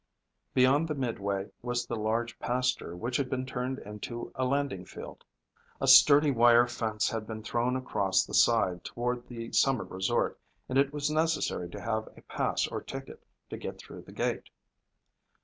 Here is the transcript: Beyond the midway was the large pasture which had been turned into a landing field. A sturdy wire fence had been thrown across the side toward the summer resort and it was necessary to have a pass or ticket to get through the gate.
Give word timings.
Beyond 0.55 0.87
the 0.87 0.95
midway 0.95 1.51
was 1.61 1.85
the 1.85 1.95
large 1.95 2.39
pasture 2.39 2.95
which 2.95 3.17
had 3.17 3.29
been 3.29 3.45
turned 3.45 3.77
into 3.77 4.31
a 4.33 4.45
landing 4.45 4.83
field. 4.83 5.23
A 5.79 5.87
sturdy 5.87 6.31
wire 6.31 6.65
fence 6.65 7.07
had 7.07 7.27
been 7.27 7.43
thrown 7.43 7.75
across 7.75 8.25
the 8.25 8.33
side 8.33 8.83
toward 8.83 9.27
the 9.27 9.51
summer 9.51 9.83
resort 9.83 10.39
and 10.67 10.79
it 10.79 10.91
was 10.91 11.11
necessary 11.11 11.69
to 11.69 11.79
have 11.81 12.07
a 12.17 12.23
pass 12.23 12.65
or 12.67 12.81
ticket 12.81 13.23
to 13.51 13.57
get 13.57 13.77
through 13.77 14.01
the 14.01 14.11
gate. 14.11 14.49